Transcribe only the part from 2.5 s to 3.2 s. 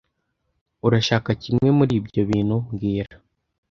mbwira